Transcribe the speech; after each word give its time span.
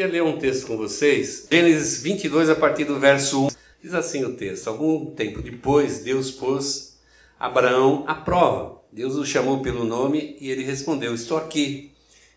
queria 0.00 0.12
ler 0.14 0.22
um 0.22 0.38
texto 0.38 0.66
com 0.66 0.78
vocês, 0.78 1.46
Gênesis 1.52 2.02
22, 2.02 2.48
a 2.48 2.54
partir 2.54 2.84
do 2.84 2.98
verso 2.98 3.48
1. 3.48 3.48
Diz 3.82 3.92
assim 3.92 4.24
o 4.24 4.32
texto: 4.32 4.68
Algum 4.68 5.10
tempo 5.10 5.42
depois, 5.42 5.98
Deus 5.98 6.30
pôs 6.30 6.98
Abraão 7.38 8.04
à 8.06 8.14
prova. 8.14 8.80
Deus 8.90 9.16
o 9.16 9.26
chamou 9.26 9.60
pelo 9.60 9.84
nome 9.84 10.38
e 10.40 10.50
ele 10.50 10.64
respondeu: 10.64 11.14
Estou 11.14 11.36
aqui. 11.36 11.92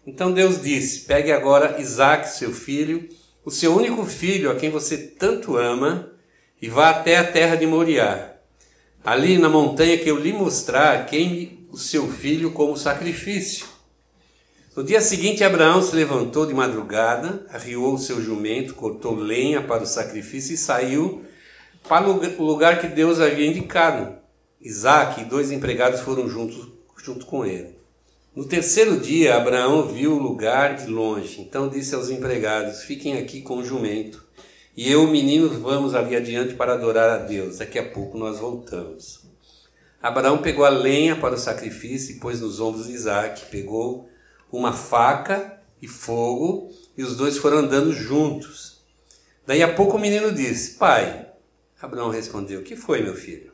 Então 0.05 0.34
Deus 0.34 0.61
disse: 0.61 1.05
Pegue 1.05 1.32
agora 1.32 1.79
Isaac, 1.79 2.28
seu 2.28 2.52
filho, 2.52 3.07
o 3.46 3.50
seu 3.50 3.73
único 3.73 4.04
filho, 4.04 4.52
a 4.52 4.55
quem 4.55 4.70
você 4.70 4.98
tanto 4.98 5.55
ama, 5.55 6.11
e 6.61 6.68
vá 6.68 6.89
até 6.89 7.18
a 7.18 7.23
terra 7.23 7.55
de 7.55 7.66
Moriá. 7.66 8.34
Ali 9.05 9.38
na 9.38 9.48
montanha 9.48 9.98
que 9.98 10.11
eu 10.11 10.20
lhe 10.20 10.34
mostrar, 10.34 11.05
queime 11.05 11.66
o 11.71 11.77
seu 11.77 12.11
filho 12.11 12.52
como 12.52 12.75
sacrifício. 12.75 13.72
No 14.75 14.83
dia 14.83 15.01
seguinte, 15.01 15.43
Abraão 15.43 15.83
se 15.83 15.95
levantou 15.95 16.47
de 16.47 16.54
madrugada, 16.54 17.45
arriou 17.50 17.93
o 17.93 18.00
seu 18.00 18.19
jumento, 18.19 18.73
cortou 18.73 19.13
lenha 19.13 19.61
para 19.61 19.83
o 19.83 19.87
sacrifício 19.87 20.55
e 20.55 20.57
saiu 20.57 21.23
para 21.87 22.09
o 22.09 22.43
lugar 22.43 22.82
que 22.82 22.87
Deus 22.87 23.19
havia 23.19 23.46
indicado. 23.46 24.15
Isaac 24.59 25.21
e 25.21 25.25
dois 25.25 25.51
empregados 25.51 25.99
foram 25.99 26.27
juntos 26.27 26.68
junto 27.04 27.27
com 27.27 27.46
ele. 27.46 27.77
No 28.36 28.46
terceiro 28.46 28.99
dia, 28.99 29.36
Abraão 29.36 29.87
viu 29.89 30.13
o 30.13 30.21
lugar 30.21 30.75
de 30.75 30.87
longe. 30.87 31.39
Então 31.39 31.69
disse 31.69 31.93
aos 31.93 32.09
empregados: 32.09 32.81
Fiquem 32.81 33.19
aqui 33.19 33.41
com 33.41 33.58
o 33.58 33.63
jumento, 33.63 34.25
e 34.75 34.91
eu, 34.91 35.05
menino, 35.05 35.49
vamos 35.49 35.94
ali 35.94 36.16
adiante 36.16 36.55
para 36.55 36.73
adorar 36.73 37.11
a 37.11 37.17
Deus. 37.17 37.59
Daqui 37.59 37.77
a 37.77 37.88
pouco 37.88 38.17
nós 38.17 38.39
voltamos. 38.39 39.21
Abraão 40.02 40.39
pegou 40.39 40.66
a 40.66 40.69
lenha 40.69 41.16
para 41.16 41.35
o 41.35 41.39
sacrifício 41.39 42.16
e 42.16 42.19
pôs 42.19 42.41
nos 42.41 42.59
ombros 42.59 42.88
de 42.88 42.93
Isaac. 42.93 43.45
Pegou 43.52 44.09
uma 44.57 44.71
faca 44.71 45.59
e 45.81 45.87
fogo, 45.87 46.71
e 46.95 47.03
os 47.03 47.17
dois 47.17 47.37
foram 47.37 47.57
andando 47.57 47.91
juntos. 47.91 48.83
Daí 49.45 49.63
a 49.63 49.73
pouco 49.73 49.97
o 49.97 49.99
menino 49.99 50.31
disse: 50.31 50.75
Pai. 50.75 51.27
Abraão 51.81 52.09
respondeu: 52.09 52.61
Que 52.61 52.75
foi, 52.75 53.01
meu 53.01 53.15
filho? 53.15 53.51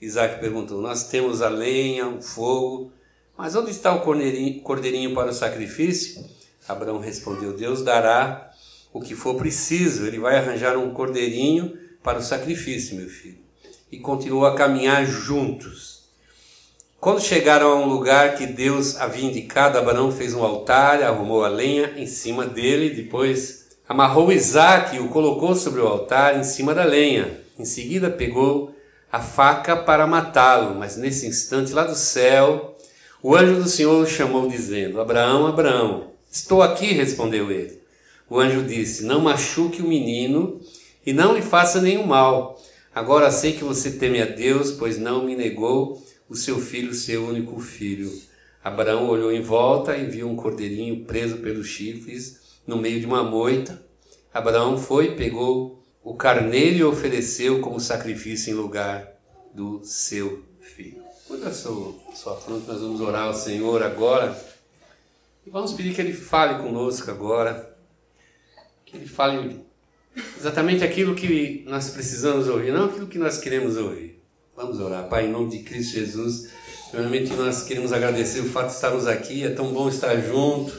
Isaac 0.00 0.40
perguntou: 0.40 0.80
Nós 0.80 1.08
temos 1.08 1.42
a 1.42 1.48
lenha, 1.48 2.08
o 2.08 2.22
fogo, 2.22 2.92
mas 3.36 3.54
onde 3.54 3.70
está 3.72 3.92
o 3.92 4.02
cordeirinho, 4.02 4.62
cordeirinho 4.62 5.14
para 5.14 5.30
o 5.30 5.34
sacrifício? 5.34 6.24
Abraão 6.66 7.00
respondeu: 7.00 7.52
Deus 7.52 7.82
dará 7.82 8.50
o 8.92 9.00
que 9.00 9.14
for 9.14 9.34
preciso, 9.34 10.06
ele 10.06 10.18
vai 10.18 10.36
arranjar 10.36 10.78
um 10.78 10.94
cordeirinho 10.94 11.76
para 12.02 12.18
o 12.18 12.22
sacrifício, 12.22 12.96
meu 12.96 13.08
filho. 13.08 13.40
E 13.90 13.98
continuou 13.98 14.46
a 14.46 14.54
caminhar 14.54 15.04
juntos. 15.04 15.99
Quando 17.00 17.22
chegaram 17.22 17.72
a 17.72 17.76
um 17.76 17.86
lugar 17.86 18.36
que 18.36 18.46
Deus 18.46 18.98
havia 18.98 19.24
indicado, 19.24 19.78
Abraão 19.78 20.12
fez 20.12 20.34
um 20.34 20.44
altar, 20.44 21.02
arrumou 21.02 21.42
a 21.42 21.48
lenha 21.48 21.94
em 21.96 22.04
cima 22.06 22.44
dele, 22.44 22.90
depois 22.90 23.68
amarrou 23.88 24.30
Isaac 24.30 24.94
e 24.94 25.00
o 25.00 25.08
colocou 25.08 25.54
sobre 25.54 25.80
o 25.80 25.86
altar 25.86 26.38
em 26.38 26.44
cima 26.44 26.74
da 26.74 26.84
lenha. 26.84 27.40
Em 27.58 27.64
seguida 27.64 28.10
pegou 28.10 28.74
a 29.10 29.18
faca 29.18 29.74
para 29.74 30.06
matá-lo, 30.06 30.74
mas 30.74 30.98
nesse 30.98 31.26
instante, 31.26 31.72
lá 31.72 31.84
do 31.84 31.94
céu, 31.94 32.76
o 33.22 33.34
anjo 33.34 33.62
do 33.62 33.68
Senhor 33.68 34.02
o 34.02 34.06
chamou, 34.06 34.46
dizendo: 34.46 35.00
Abraão, 35.00 35.46
Abraão, 35.46 36.10
estou 36.30 36.60
aqui, 36.60 36.92
respondeu 36.92 37.50
ele. 37.50 37.80
O 38.28 38.38
anjo 38.38 38.62
disse: 38.62 39.04
Não 39.04 39.22
machuque 39.22 39.80
o 39.80 39.88
menino 39.88 40.60
e 41.06 41.14
não 41.14 41.34
lhe 41.34 41.40
faça 41.40 41.80
nenhum 41.80 42.04
mal. 42.04 42.60
Agora 42.94 43.30
sei 43.30 43.54
que 43.54 43.64
você 43.64 43.92
teme 43.92 44.20
a 44.20 44.26
Deus, 44.26 44.72
pois 44.72 44.98
não 44.98 45.24
me 45.24 45.34
negou 45.34 45.98
o 46.30 46.36
seu 46.36 46.60
filho, 46.60 46.94
seu 46.94 47.26
único 47.26 47.58
filho. 47.58 48.10
Abraão 48.62 49.08
olhou 49.08 49.32
em 49.32 49.42
volta 49.42 49.96
e 49.96 50.06
viu 50.06 50.28
um 50.28 50.36
cordeirinho 50.36 51.04
preso 51.04 51.38
pelos 51.38 51.66
chifres 51.66 52.60
no 52.64 52.76
meio 52.76 53.00
de 53.00 53.06
uma 53.06 53.24
moita. 53.24 53.84
Abraão 54.32 54.78
foi, 54.78 55.16
pegou 55.16 55.82
o 56.04 56.14
carneiro 56.14 56.76
e 56.76 56.84
ofereceu 56.84 57.60
como 57.60 57.80
sacrifício 57.80 58.52
em 58.52 58.54
lugar 58.54 59.12
do 59.52 59.80
seu 59.82 60.44
filho. 60.60 61.02
Cuida 61.26 61.52
sua, 61.52 61.94
sua 62.14 62.36
fronte, 62.36 62.68
nós 62.68 62.80
vamos 62.80 63.00
orar 63.00 63.24
ao 63.24 63.34
Senhor 63.34 63.82
agora. 63.82 64.38
E 65.44 65.50
vamos 65.50 65.72
pedir 65.72 65.94
que 65.94 66.00
Ele 66.00 66.12
fale 66.12 66.62
conosco 66.62 67.10
agora. 67.10 67.76
Que 68.84 68.96
Ele 68.96 69.06
fale 69.06 69.64
exatamente 70.38 70.84
aquilo 70.84 71.16
que 71.16 71.64
nós 71.66 71.90
precisamos 71.90 72.46
ouvir, 72.46 72.72
não 72.72 72.84
aquilo 72.84 73.08
que 73.08 73.18
nós 73.18 73.38
queremos 73.38 73.76
ouvir. 73.76 74.19
Vamos 74.60 74.78
orar. 74.78 75.08
Pai, 75.08 75.24
em 75.24 75.30
nome 75.30 75.48
de 75.48 75.60
Cristo 75.60 75.94
Jesus, 75.94 76.50
primeiramente 76.90 77.32
nós 77.32 77.62
queremos 77.62 77.94
agradecer 77.94 78.40
o 78.40 78.44
fato 78.44 78.66
de 78.66 78.74
estarmos 78.74 79.06
aqui, 79.06 79.42
é 79.42 79.48
tão 79.48 79.72
bom 79.72 79.88
estar 79.88 80.14
junto 80.20 80.70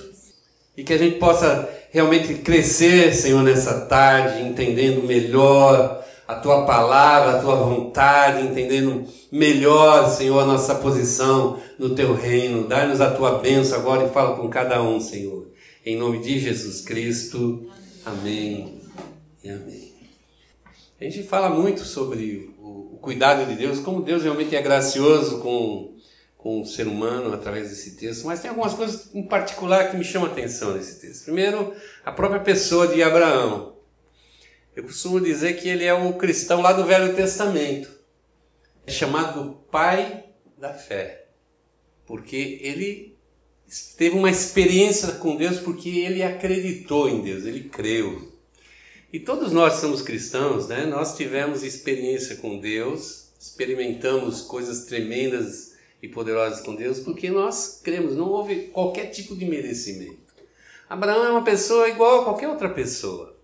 e 0.78 0.84
que 0.84 0.94
a 0.94 1.00
gente 1.00 1.18
possa 1.18 1.68
realmente 1.90 2.36
crescer, 2.36 3.12
Senhor, 3.12 3.42
nessa 3.42 3.88
tarde, 3.88 4.44
entendendo 4.44 5.02
melhor 5.02 6.06
a 6.28 6.36
tua 6.36 6.64
palavra, 6.64 7.38
a 7.38 7.42
tua 7.42 7.56
vontade, 7.56 8.46
entendendo 8.46 9.04
melhor, 9.32 10.12
Senhor, 10.12 10.38
a 10.42 10.46
nossa 10.46 10.76
posição 10.76 11.60
no 11.80 11.96
teu 11.96 12.14
reino. 12.14 12.68
Dá-nos 12.68 13.02
a 13.02 13.10
tua 13.10 13.40
bênção 13.40 13.80
agora 13.80 14.06
e 14.06 14.12
fala 14.12 14.36
com 14.36 14.48
cada 14.48 14.80
um, 14.84 15.00
Senhor. 15.00 15.48
Em 15.84 15.98
nome 15.98 16.20
de 16.20 16.40
Jesus 16.40 16.82
Cristo. 16.82 17.68
Amém 18.06 18.80
e 19.44 19.50
amém. 19.50 19.92
A 21.00 21.04
gente 21.04 21.24
fala 21.24 21.50
muito 21.50 21.84
sobre 21.84 22.54
cuidado 23.02 23.46
de 23.48 23.56
Deus, 23.56 23.80
como 23.80 24.04
Deus 24.04 24.24
realmente 24.24 24.56
é 24.56 24.62
gracioso 24.62 25.40
com, 25.40 25.98
com 26.38 26.62
o 26.62 26.66
ser 26.66 26.88
humano 26.88 27.34
através 27.34 27.70
desse 27.70 27.96
texto, 27.98 28.26
mas 28.26 28.40
tem 28.40 28.50
algumas 28.50 28.74
coisas 28.74 29.14
em 29.14 29.24
particular 29.24 29.90
que 29.90 29.98
me 29.98 30.04
chamam 30.04 30.30
a 30.30 30.32
atenção 30.32 30.74
nesse 30.74 31.02
texto. 31.02 31.26
Primeiro, 31.26 31.74
a 32.06 32.12
própria 32.12 32.40
pessoa 32.40 32.88
de 32.88 33.02
Abraão. 33.02 33.76
Eu 34.76 34.84
costumo 34.84 35.20
dizer 35.20 35.56
que 35.56 35.68
ele 35.68 35.84
é 35.84 35.94
o 35.94 36.14
cristão 36.14 36.62
lá 36.62 36.72
do 36.72 36.86
Velho 36.86 37.14
Testamento. 37.14 37.92
É 38.88 38.92
chamado 38.92 39.62
pai 39.70 40.26
da 40.58 40.74
fé, 40.74 41.26
porque 42.06 42.60
ele 42.62 43.18
teve 43.98 44.18
uma 44.18 44.30
experiência 44.30 45.14
com 45.14 45.36
Deus 45.36 45.60
porque 45.60 45.90
ele 45.90 46.24
acreditou 46.24 47.10
em 47.10 47.22
Deus, 47.22 47.46
ele 47.46 47.66
creu. 47.66 48.31
E 49.12 49.20
todos 49.20 49.52
nós 49.52 49.74
somos 49.74 50.02
cristãos, 50.02 50.68
né? 50.68 50.86
Nós 50.86 51.18
tivemos 51.18 51.64
experiência 51.64 52.38
com 52.38 52.60
Deus, 52.60 53.26
experimentamos 53.38 54.42
coisas 54.42 54.86
tremendas 54.86 55.74
e 56.02 56.08
poderosas 56.08 56.62
com 56.62 56.76
Deus, 56.76 57.00
porque 57.00 57.30
nós 57.30 57.82
cremos, 57.84 58.16
não 58.16 58.30
houve 58.30 58.68
qualquer 58.68 59.08
tipo 59.08 59.36
de 59.36 59.46
merecimento. 59.46 60.32
Abraão 60.90 61.26
é 61.26 61.32
uma 61.32 61.44
pessoa 61.44 61.90
igual 61.90 62.22
a 62.22 62.24
qualquer 62.24 62.48
outra 62.48 62.70
pessoa. 62.70 63.36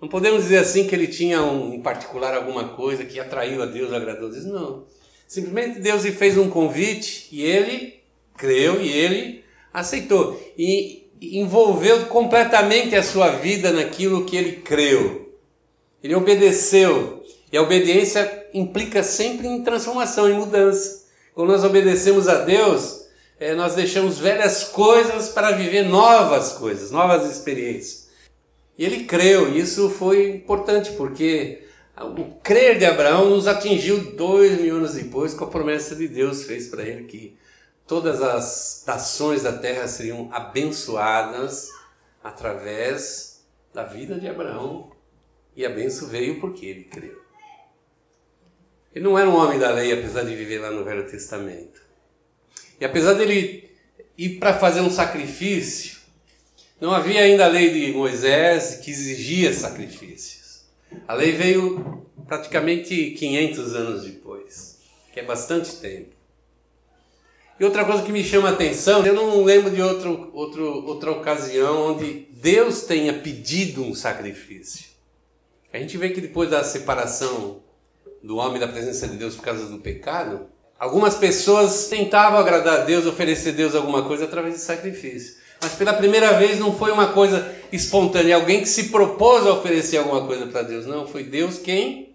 Não 0.00 0.08
podemos 0.08 0.42
dizer 0.42 0.58
assim 0.58 0.86
que 0.86 0.94
ele 0.94 1.06
tinha 1.06 1.42
um, 1.42 1.72
em 1.72 1.80
particular 1.80 2.34
alguma 2.34 2.70
coisa 2.70 3.04
que 3.04 3.18
atraiu 3.18 3.62
a 3.62 3.66
Deus, 3.66 3.92
agradou 3.92 4.28
a 4.28 4.32
Deus. 4.32 4.44
Não. 4.44 4.84
Simplesmente 5.26 5.80
Deus 5.80 6.04
lhe 6.04 6.12
fez 6.12 6.36
um 6.36 6.50
convite 6.50 7.28
e 7.32 7.42
ele 7.42 8.00
creu 8.36 8.80
e 8.80 8.88
ele 8.88 9.44
aceitou. 9.72 10.40
E 10.58 11.05
envolveu 11.20 12.06
completamente 12.06 12.94
a 12.94 13.02
sua 13.02 13.30
vida 13.30 13.72
naquilo 13.72 14.24
que 14.24 14.36
ele 14.36 14.52
creu. 14.52 15.34
Ele 16.02 16.14
obedeceu. 16.14 17.24
E 17.52 17.56
a 17.56 17.62
obediência 17.62 18.46
implica 18.52 19.02
sempre 19.02 19.46
em 19.46 19.62
transformação, 19.62 20.28
em 20.28 20.34
mudança. 20.34 21.06
Quando 21.34 21.52
nós 21.52 21.64
obedecemos 21.64 22.28
a 22.28 22.40
Deus, 22.40 23.06
é, 23.38 23.54
nós 23.54 23.74
deixamos 23.74 24.18
velhas 24.18 24.64
coisas 24.64 25.28
para 25.28 25.52
viver 25.52 25.84
novas 25.84 26.52
coisas, 26.52 26.90
novas 26.90 27.30
experiências. 27.30 28.08
E 28.78 28.84
ele 28.84 29.04
creu, 29.04 29.54
e 29.54 29.60
isso 29.60 29.88
foi 29.88 30.30
importante, 30.30 30.92
porque 30.92 31.62
o 31.98 32.24
crer 32.42 32.78
de 32.78 32.84
Abraão 32.84 33.30
nos 33.30 33.46
atingiu 33.46 34.12
dois 34.12 34.60
mil 34.60 34.76
anos 34.76 34.94
depois 34.94 35.32
com 35.32 35.44
a 35.44 35.48
promessa 35.48 35.94
de 35.94 36.06
Deus 36.08 36.44
fez 36.44 36.68
para 36.68 36.82
ele 36.82 37.04
que 37.04 37.36
todas 37.86 38.20
as 38.20 38.82
nações 38.86 39.42
da 39.42 39.52
terra 39.52 39.86
seriam 39.86 40.28
abençoadas 40.32 41.70
através 42.22 43.44
da 43.72 43.84
vida 43.84 44.18
de 44.18 44.28
Abraão. 44.28 44.90
E 45.54 45.64
a 45.64 45.70
benção 45.70 46.08
veio 46.08 46.40
porque 46.40 46.66
ele 46.66 46.84
creu. 46.84 47.22
Ele 48.94 49.04
não 49.04 49.18
era 49.18 49.28
um 49.28 49.36
homem 49.36 49.58
da 49.58 49.70
lei, 49.70 49.92
apesar 49.92 50.24
de 50.24 50.34
viver 50.34 50.58
lá 50.58 50.70
no 50.70 50.84
Velho 50.84 51.08
Testamento. 51.08 51.82
E 52.80 52.84
apesar 52.84 53.14
dele 53.14 53.70
ir 54.16 54.38
para 54.38 54.58
fazer 54.58 54.80
um 54.80 54.90
sacrifício, 54.90 55.98
não 56.80 56.92
havia 56.92 57.22
ainda 57.22 57.44
a 57.44 57.48
lei 57.48 57.70
de 57.70 57.92
Moisés 57.92 58.80
que 58.82 58.90
exigia 58.90 59.52
sacrifícios. 59.52 60.64
A 61.06 61.14
lei 61.14 61.32
veio 61.32 62.06
praticamente 62.26 63.12
500 63.12 63.74
anos 63.74 64.04
depois, 64.04 64.78
que 65.12 65.20
é 65.20 65.22
bastante 65.22 65.76
tempo. 65.76 66.15
E 67.58 67.64
outra 67.64 67.86
coisa 67.86 68.02
que 68.02 68.12
me 68.12 68.22
chama 68.22 68.50
a 68.50 68.52
atenção, 68.52 69.04
eu 69.06 69.14
não 69.14 69.42
lembro 69.42 69.70
de 69.70 69.80
outro, 69.80 70.30
outro, 70.34 70.86
outra 70.86 71.10
ocasião 71.10 71.92
onde 71.92 72.28
Deus 72.32 72.82
tenha 72.82 73.14
pedido 73.14 73.82
um 73.82 73.94
sacrifício. 73.94 74.84
A 75.72 75.78
gente 75.78 75.96
vê 75.96 76.10
que 76.10 76.20
depois 76.20 76.50
da 76.50 76.62
separação 76.62 77.62
do 78.22 78.36
homem 78.36 78.60
da 78.60 78.68
presença 78.68 79.08
de 79.08 79.16
Deus 79.16 79.36
por 79.36 79.42
causa 79.42 79.66
do 79.66 79.78
pecado, 79.78 80.46
algumas 80.78 81.14
pessoas 81.14 81.88
tentavam 81.88 82.38
agradar 82.38 82.80
a 82.80 82.84
Deus, 82.84 83.06
oferecer 83.06 83.50
a 83.50 83.52
Deus 83.52 83.74
alguma 83.74 84.02
coisa 84.02 84.24
através 84.24 84.54
de 84.54 84.60
sacrifício. 84.60 85.36
Mas 85.60 85.72
pela 85.72 85.94
primeira 85.94 86.38
vez 86.38 86.58
não 86.58 86.76
foi 86.76 86.92
uma 86.92 87.12
coisa 87.12 87.54
espontânea, 87.72 88.36
alguém 88.36 88.60
que 88.60 88.68
se 88.68 88.90
propôs 88.90 89.46
a 89.46 89.54
oferecer 89.54 89.96
alguma 89.96 90.26
coisa 90.26 90.46
para 90.46 90.62
Deus. 90.62 90.86
Não, 90.86 91.06
foi 91.06 91.24
Deus 91.24 91.58
quem 91.58 92.14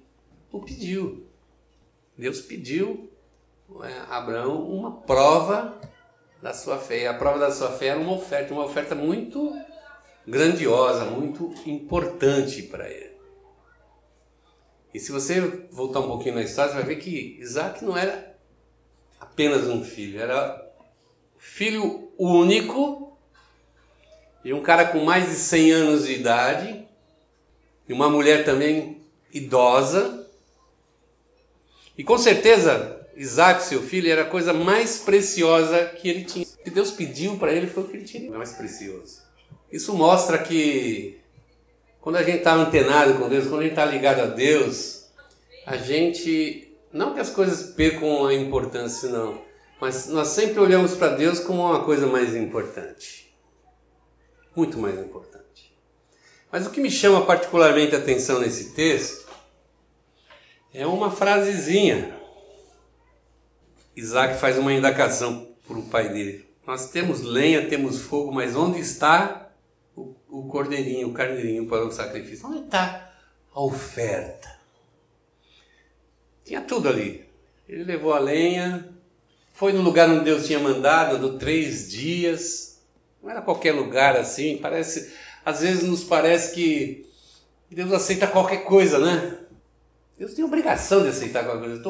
o 0.52 0.60
pediu. 0.60 1.26
Deus 2.16 2.42
pediu 2.42 3.11
Abraão 4.10 4.62
uma 4.68 5.02
prova 5.02 5.80
da 6.42 6.54
sua 6.54 6.78
fé. 6.78 7.08
A 7.08 7.14
prova 7.14 7.40
da 7.40 7.52
sua 7.52 7.72
fé 7.72 7.88
era 7.88 8.00
uma 8.00 8.14
oferta, 8.14 8.54
uma 8.54 8.66
oferta 8.66 8.96
muito 8.96 9.54
grandiosa, 10.28 11.06
muito 11.06 11.54
importante 11.66 12.64
para 12.64 12.90
ele. 12.90 13.12
E 14.94 15.00
se 15.00 15.12
você 15.12 15.40
voltar 15.72 16.02
um 16.02 16.08
pouquinho 16.08 16.36
na 16.36 16.42
história, 16.42 16.72
você 16.72 16.78
vai 16.78 16.86
ver 16.86 16.98
que 16.98 17.38
Isaac 17.40 17.84
não 17.84 17.98
era 17.98 18.36
apenas 19.20 19.68
um 19.68 19.84
filho, 19.84 20.20
era 20.20 20.70
filho 21.38 22.12
único 22.18 23.18
e 24.44 24.54
um 24.54 24.62
cara 24.62 24.86
com 24.86 25.04
mais 25.04 25.30
de 25.30 25.36
100 25.36 25.72
anos 25.72 26.06
de 26.06 26.14
idade 26.14 26.86
e 27.88 27.94
uma 27.94 28.10
mulher 28.10 28.44
também 28.44 29.02
idosa. 29.34 30.28
E 31.98 32.04
com 32.04 32.18
certeza, 32.18 32.91
Isaac, 33.16 33.64
seu 33.64 33.82
filho, 33.82 34.12
era 34.12 34.24
a 34.24 34.30
coisa 34.30 34.54
mais 34.54 35.00
preciosa 35.00 35.86
que 35.86 36.10
ele 36.10 36.24
tinha. 36.24 36.46
O 36.46 36.64
que 36.64 36.70
Deus 36.70 36.92
pediu 36.92 37.38
para 37.38 37.52
ele 37.52 37.68
foi 37.68 37.84
o 37.84 37.88
que 37.88 37.98
ele 37.98 38.06
tinha 38.06 38.32
mais 38.32 38.54
precioso. 38.54 39.22
Isso 39.72 39.94
mostra 39.94 40.38
que 40.38 41.20
quando 42.00 42.16
a 42.18 42.24
gente 42.24 42.40
está 42.40 42.54
antenado 42.54 43.16
com 43.16 43.30
Deus, 43.30 43.48
quando 43.48 43.62
a 43.62 43.64
gente 43.64 43.74
está 43.74 43.86
ligado 43.86 44.22
a 44.22 44.26
Deus, 44.26 45.06
a 45.66 45.78
gente. 45.78 46.68
Não 46.92 47.14
que 47.14 47.20
as 47.20 47.30
coisas 47.30 47.72
percam 47.74 48.26
a 48.26 48.34
importância, 48.34 49.10
não. 49.10 49.42
Mas 49.80 50.08
nós 50.08 50.28
sempre 50.30 50.60
olhamos 50.60 50.94
para 50.96 51.16
Deus 51.16 51.40
como 51.40 51.66
uma 51.66 51.84
coisa 51.84 52.06
mais 52.06 52.36
importante. 52.36 53.34
Muito 54.56 54.78
mais 54.78 55.00
importante. 55.00 55.74
Mas 56.52 56.68
o 56.68 56.70
que 56.70 56.82
me 56.82 56.92
chama 56.92 57.26
particularmente 57.26 57.96
a 57.96 58.00
atenção 58.00 58.40
nesse 58.40 58.72
texto 58.72 59.28
é 60.74 60.86
uma 60.86 61.10
frasezinha. 61.10 62.21
Isaac 63.96 64.40
faz 64.40 64.58
uma 64.58 64.74
indagação 64.74 65.48
para 65.68 65.78
o 65.78 65.84
pai 65.84 66.10
dele. 66.10 66.46
Nós 66.66 66.90
temos 66.90 67.22
lenha, 67.22 67.68
temos 67.68 68.02
fogo, 68.02 68.32
mas 68.32 68.56
onde 68.56 68.80
está 68.80 69.50
o, 69.96 70.16
o 70.30 70.48
cordeirinho, 70.48 71.10
o 71.10 71.14
carneirinho 71.14 71.68
para 71.68 71.86
o 71.86 71.92
sacrifício. 71.92 72.48
Onde 72.48 72.60
está 72.66 73.12
a 73.54 73.62
oferta? 73.62 74.50
Tinha 76.46 76.62
tudo 76.62 76.90
ali. 76.90 77.26
Ele 77.68 77.84
levou 77.84 78.14
a 78.14 78.20
lenha, 78.20 78.90
foi 79.54 79.74
no 79.74 79.82
lugar 79.82 80.10
onde 80.10 80.26
Deus 80.26 80.46
tinha 80.46 80.60
mandado, 80.60 81.16
andou 81.16 81.38
três 81.38 81.90
dias. 81.90 82.82
Não 83.22 83.30
era 83.30 83.42
qualquer 83.42 83.74
lugar 83.74 84.16
assim. 84.16 84.58
Parece, 84.58 85.14
às 85.46 85.62
vezes 85.62 85.84
nos 85.84 86.04
parece 86.04 86.54
que 86.54 87.06
Deus 87.70 87.92
aceita 87.94 88.28
qualquer 88.28 88.64
coisa, 88.64 89.00
né? 89.00 89.38
Deus 90.18 90.34
tem 90.34 90.44
obrigação 90.44 91.04
de 91.04 91.10
aceitar 91.10 91.44
qualquer 91.44 91.68
coisa. 91.68 91.82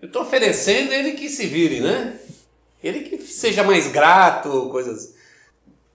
Eu 0.00 0.08
estou 0.08 0.22
oferecendo 0.22 0.92
ele 0.92 1.12
que 1.12 1.28
se 1.28 1.46
vire, 1.46 1.80
né? 1.80 2.18
Ele 2.82 3.00
que 3.00 3.18
seja 3.22 3.62
mais 3.62 3.88
grato, 3.88 4.68
coisas. 4.70 5.14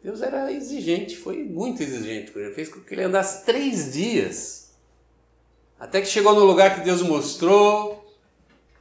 Deus 0.04 0.22
era 0.22 0.52
exigente, 0.52 1.16
foi 1.16 1.44
muito 1.44 1.84
exigente. 1.84 2.32
Ele 2.36 2.54
fez 2.54 2.70
com 2.70 2.82
que 2.82 2.94
ele 2.94 3.04
andasse 3.04 3.46
três 3.46 3.94
dias. 3.94 4.72
Até 5.80 6.02
que 6.02 6.08
chegou 6.08 6.34
no 6.34 6.44
lugar 6.44 6.76
que 6.76 6.86
Deus 6.86 7.02
mostrou. 7.02 8.02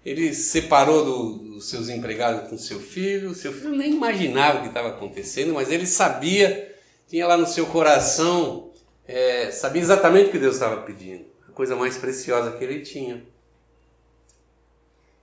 Ele 0.04 0.34
separou 0.34 1.04
do, 1.04 1.32
dos 1.54 1.68
seus 1.68 1.90
empregados 1.90 2.48
com 2.48 2.56
seu 2.56 2.80
filho. 2.80 3.34
Seu 3.34 3.52
filho 3.52 3.76
nem 3.76 3.92
imaginava 3.92 4.58
o 4.58 4.62
que 4.62 4.68
estava 4.68 4.88
acontecendo, 4.88 5.52
mas 5.52 5.70
ele 5.70 5.86
sabia, 5.86 6.74
tinha 7.06 7.26
lá 7.26 7.36
no 7.36 7.46
seu 7.46 7.66
coração, 7.66 8.70
é, 9.06 9.50
sabia 9.50 9.82
exatamente 9.82 10.28
o 10.28 10.32
que 10.32 10.38
Deus 10.38 10.54
estava 10.54 10.82
pedindo. 10.82 11.26
A 11.46 11.52
coisa 11.52 11.76
mais 11.76 11.98
preciosa 11.98 12.52
que 12.52 12.64
ele 12.64 12.80
tinha. 12.80 13.22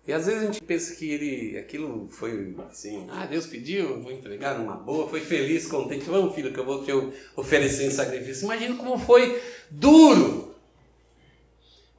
E 0.07 0.13
às 0.13 0.25
vezes 0.25 0.42
a 0.42 0.45
gente 0.45 0.62
pensa 0.62 0.95
que 0.95 1.12
ele, 1.12 1.57
aquilo 1.57 2.07
foi 2.09 2.56
assim, 2.69 3.06
ah, 3.12 3.25
Deus 3.25 3.45
pediu, 3.45 4.01
vou 4.01 4.12
entregar 4.12 4.57
numa 4.57 4.75
boa, 4.75 5.09
foi 5.09 5.19
feliz, 5.19 5.68
contente, 5.68 6.06
vamos 6.06 6.33
filho, 6.33 6.54
que 6.54 6.59
eu 6.59 6.65
vou 6.65 6.86
te 6.86 6.92
oferecer 7.36 7.88
em 7.88 7.92
sacrifício. 7.92 8.45
Imagina 8.45 8.75
como 8.75 8.98
foi 8.98 9.38
duro, 9.69 10.56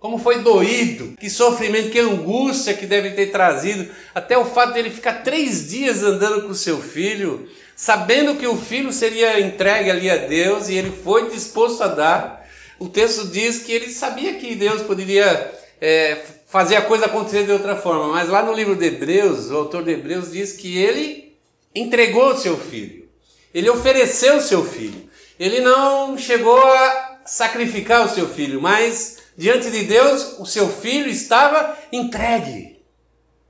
como 0.00 0.16
foi 0.16 0.40
doído, 0.42 1.18
que 1.18 1.28
sofrimento, 1.28 1.90
que 1.90 1.98
angústia 1.98 2.72
que 2.72 2.86
deve 2.86 3.10
ter 3.10 3.30
trazido, 3.30 3.86
até 4.14 4.38
o 4.38 4.44
fato 4.46 4.72
dele 4.72 4.88
ficar 4.88 5.22
três 5.22 5.68
dias 5.68 6.02
andando 6.02 6.42
com 6.42 6.52
o 6.52 6.54
seu 6.54 6.80
filho, 6.80 7.46
sabendo 7.76 8.36
que 8.36 8.46
o 8.46 8.56
filho 8.56 8.90
seria 8.90 9.38
entregue 9.38 9.90
ali 9.90 10.08
a 10.08 10.16
Deus 10.16 10.70
e 10.70 10.74
ele 10.76 10.90
foi 10.90 11.28
disposto 11.28 11.82
a 11.82 11.88
dar. 11.88 12.48
O 12.78 12.88
texto 12.88 13.28
diz 13.28 13.58
que 13.58 13.72
ele 13.72 13.90
sabia 13.90 14.34
que 14.34 14.54
Deus 14.54 14.80
poderia 14.80 15.52
é, 15.80 16.37
fazer 16.48 16.76
a 16.76 16.82
coisa 16.82 17.06
acontecer 17.06 17.44
de 17.44 17.52
outra 17.52 17.76
forma. 17.76 18.08
Mas 18.08 18.28
lá 18.28 18.42
no 18.42 18.52
livro 18.52 18.74
de 18.74 18.86
Hebreus, 18.86 19.50
o 19.50 19.56
autor 19.56 19.84
de 19.84 19.92
Hebreus 19.92 20.32
diz 20.32 20.52
que 20.52 20.78
ele 20.78 21.36
entregou 21.74 22.32
o 22.32 22.38
seu 22.38 22.56
filho. 22.56 23.06
Ele 23.54 23.70
ofereceu 23.70 24.38
o 24.38 24.42
seu 24.42 24.64
filho. 24.64 25.08
Ele 25.38 25.60
não 25.60 26.18
chegou 26.18 26.58
a 26.60 27.18
sacrificar 27.24 28.04
o 28.04 28.08
seu 28.08 28.26
filho, 28.28 28.60
mas 28.60 29.18
diante 29.36 29.70
de 29.70 29.84
Deus, 29.84 30.38
o 30.38 30.46
seu 30.46 30.68
filho 30.68 31.08
estava 31.08 31.76
entregue. 31.92 32.78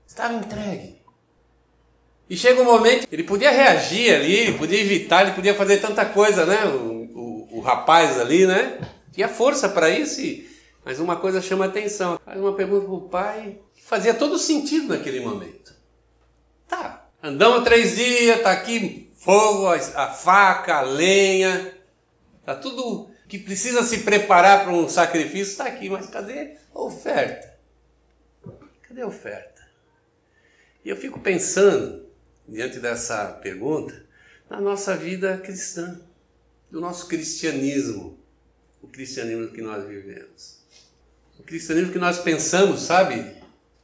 Estava 0.06 0.34
entregue. 0.34 0.98
E 2.28 2.36
chega 2.36 2.60
um 2.60 2.64
momento, 2.64 3.06
ele 3.10 3.22
podia 3.22 3.50
reagir 3.50 4.14
ali, 4.14 4.34
ele 4.34 4.58
podia 4.58 4.80
evitar, 4.80 5.22
ele 5.22 5.34
podia 5.34 5.54
fazer 5.54 5.78
tanta 5.78 6.04
coisa, 6.04 6.44
né? 6.44 6.64
O, 6.66 7.08
o, 7.14 7.48
o 7.52 7.60
rapaz 7.60 8.20
ali, 8.20 8.44
né? 8.44 8.78
Tinha 9.12 9.28
força 9.28 9.68
para 9.68 9.88
isso 9.88 10.20
e 10.20 10.46
mas 10.84 11.00
uma 11.00 11.16
coisa 11.16 11.42
chama 11.42 11.66
atenção. 11.66 12.18
Faz 12.24 12.38
uma 12.40 12.54
pergunta 12.54 12.86
para 12.86 12.94
o 12.94 13.08
pai 13.08 13.58
que 13.74 13.82
fazia 13.82 14.14
todo 14.14 14.38
sentido 14.38 14.88
naquele 14.88 15.20
momento. 15.20 15.74
Tá, 16.66 17.08
andamos 17.22 17.64
três 17.64 17.96
dias, 17.96 18.42
tá 18.42 18.52
aqui 18.52 19.10
fogo, 19.16 19.66
a 19.66 20.08
faca, 20.08 20.76
a 20.76 20.82
lenha, 20.82 21.74
tá 22.44 22.54
tudo 22.54 23.10
que 23.28 23.38
precisa 23.38 23.82
se 23.82 23.98
preparar 23.98 24.64
para 24.64 24.72
um 24.72 24.88
sacrifício 24.88 25.52
está 25.52 25.66
aqui, 25.66 25.90
mas 25.90 26.06
cadê 26.06 26.56
a 26.74 26.80
oferta? 26.80 27.54
Cadê 28.82 29.02
a 29.02 29.06
oferta? 29.06 29.68
E 30.84 30.88
eu 30.88 30.96
fico 30.96 31.20
pensando, 31.20 32.06
diante 32.48 32.78
dessa 32.78 33.26
pergunta, 33.42 34.02
na 34.48 34.60
nossa 34.60 34.96
vida 34.96 35.36
cristã, 35.36 36.00
do 36.70 36.80
nosso 36.80 37.06
cristianismo, 37.06 38.18
o 38.80 38.88
cristianismo 38.88 39.48
que 39.48 39.60
nós 39.60 39.86
vivemos 39.86 40.58
o 41.38 41.42
cristianismo 41.42 41.92
que 41.92 41.98
nós 41.98 42.18
pensamos, 42.18 42.80
sabe? 42.82 43.36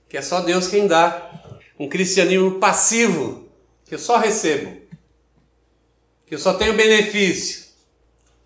Que 0.08 0.16
é 0.16 0.22
só 0.22 0.40
Deus 0.40 0.66
quem 0.66 0.86
dá. 0.86 1.30
Um 1.78 1.88
cristianismo 1.88 2.58
passivo, 2.58 3.48
que 3.86 3.94
eu 3.94 3.98
só 3.98 4.16
recebo, 4.16 4.76
que 6.26 6.34
eu 6.34 6.38
só 6.38 6.54
tenho 6.54 6.74
benefício. 6.74 7.64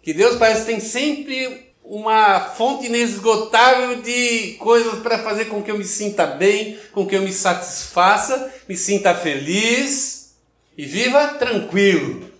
Que 0.03 0.15
Deus 0.15 0.37
parece 0.37 0.61
que 0.61 0.67
tem 0.73 0.81
sempre 0.81 1.69
uma 1.85 2.41
fonte 2.41 2.87
inesgotável 2.87 4.03
de 4.03 4.55
coisas 4.55 5.01
para 5.01 5.19
fazer 5.19 5.47
com 5.47 5.63
que 5.63 5.71
eu 5.71 5.79
me 5.79 5.85
sinta 5.85 6.27
bem, 6.27 6.79
com 6.93 7.07
que 7.07 7.17
eu 7.17 7.23
me 7.23 7.33
satisfaça, 7.33 8.53
me 8.69 8.77
sinta 8.77 9.15
feliz 9.15 10.35
e 10.77 10.85
viva 10.85 11.35
tranquilo. 11.35 12.31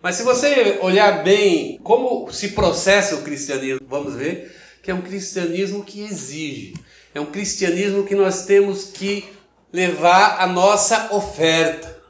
Mas 0.00 0.16
se 0.16 0.22
você 0.22 0.78
olhar 0.82 1.22
bem 1.22 1.78
como 1.82 2.30
se 2.32 2.48
processa 2.50 3.16
o 3.16 3.22
cristianismo, 3.22 3.86
vamos 3.88 4.14
ver 4.14 4.61
que 4.82 4.90
é 4.90 4.94
um 4.94 5.00
cristianismo 5.00 5.84
que 5.84 6.02
exige, 6.02 6.74
é 7.14 7.20
um 7.20 7.26
cristianismo 7.26 8.04
que 8.04 8.16
nós 8.16 8.44
temos 8.44 8.86
que 8.86 9.24
levar 9.72 10.40
a 10.40 10.46
nossa 10.46 11.14
oferta. 11.14 12.02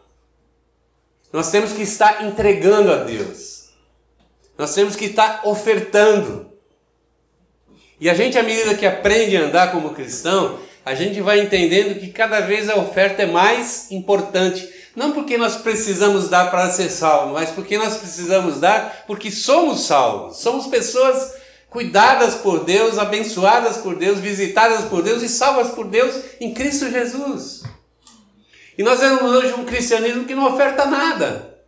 Nós 1.32 1.50
temos 1.50 1.72
que 1.72 1.82
estar 1.82 2.24
entregando 2.24 2.90
a 2.90 2.96
Deus. 2.96 3.68
Nós 4.56 4.74
temos 4.74 4.96
que 4.96 5.06
estar 5.06 5.42
ofertando. 5.44 6.50
E 8.00 8.08
a 8.08 8.14
gente, 8.14 8.38
à 8.38 8.42
medida 8.42 8.74
que 8.74 8.86
aprende 8.86 9.36
a 9.36 9.42
andar 9.42 9.72
como 9.72 9.94
cristão, 9.94 10.58
a 10.84 10.94
gente 10.94 11.20
vai 11.20 11.40
entendendo 11.40 11.98
que 11.98 12.08
cada 12.08 12.40
vez 12.40 12.68
a 12.68 12.76
oferta 12.76 13.22
é 13.22 13.26
mais 13.26 13.90
importante. 13.90 14.68
Não 14.94 15.12
porque 15.12 15.38
nós 15.38 15.56
precisamos 15.56 16.28
dar 16.28 16.50
para 16.50 16.70
ser 16.70 16.90
salvo, 16.90 17.32
mas 17.34 17.50
porque 17.50 17.78
nós 17.78 17.96
precisamos 17.96 18.60
dar 18.60 19.04
porque 19.06 19.30
somos 19.30 19.82
salvos. 19.86 20.38
Somos 20.38 20.66
pessoas 20.66 21.41
cuidadas 21.72 22.34
por 22.34 22.64
Deus, 22.64 22.98
abençoadas 22.98 23.78
por 23.78 23.96
Deus, 23.96 24.20
visitadas 24.20 24.84
por 24.84 25.02
Deus 25.02 25.22
e 25.22 25.28
salvas 25.28 25.70
por 25.70 25.88
Deus 25.88 26.14
em 26.38 26.52
Cristo 26.52 26.90
Jesus. 26.90 27.62
E 28.76 28.82
nós 28.82 29.00
vemos 29.00 29.22
hoje 29.22 29.54
um 29.54 29.64
cristianismo 29.64 30.24
que 30.24 30.34
não 30.34 30.52
oferta 30.52 30.84
nada. 30.84 31.58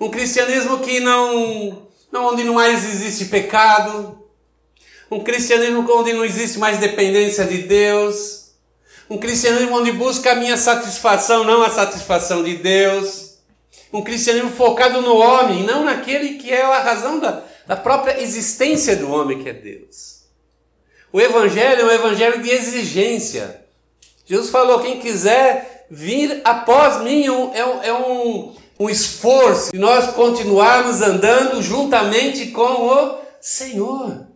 Um 0.00 0.10
cristianismo 0.10 0.78
que 0.78 1.00
não, 1.00 1.86
não 2.10 2.32
onde 2.32 2.44
não 2.44 2.54
mais 2.54 2.84
existe 2.84 3.26
pecado. 3.26 4.24
Um 5.10 5.20
cristianismo 5.20 5.86
onde 5.92 6.14
não 6.14 6.24
existe 6.24 6.58
mais 6.58 6.78
dependência 6.78 7.44
de 7.44 7.58
Deus. 7.58 8.52
Um 9.08 9.18
cristianismo 9.18 9.76
onde 9.76 9.92
busca 9.92 10.32
a 10.32 10.34
minha 10.34 10.56
satisfação, 10.56 11.44
não 11.44 11.62
a 11.62 11.70
satisfação 11.70 12.42
de 12.42 12.56
Deus. 12.56 13.34
um 13.92 14.02
cristianismo 14.02 14.50
focado 14.50 15.02
no 15.02 15.16
homem, 15.16 15.62
não 15.62 15.84
naquele 15.84 16.34
que 16.34 16.50
é 16.50 16.62
a 16.62 16.80
razão 16.80 17.20
da, 17.20 17.43
da 17.66 17.76
própria 17.76 18.20
existência 18.20 18.96
do 18.96 19.10
homem, 19.10 19.42
que 19.42 19.48
é 19.48 19.52
Deus. 19.52 20.24
O 21.12 21.20
Evangelho 21.20 21.82
é 21.82 21.84
um 21.84 21.90
evangelho 21.92 22.42
de 22.42 22.50
exigência. 22.50 23.64
Jesus 24.26 24.50
falou: 24.50 24.80
quem 24.80 24.98
quiser 24.98 25.86
vir 25.90 26.40
após 26.44 27.02
mim 27.02 27.24
é 27.24 27.30
um, 27.30 27.82
é 27.82 27.92
um, 27.92 28.54
um 28.80 28.90
esforço 28.90 29.72
de 29.72 29.78
nós 29.78 30.12
continuarmos 30.12 31.00
andando 31.02 31.62
juntamente 31.62 32.46
com 32.46 32.88
o 32.88 33.18
Senhor. 33.40 34.26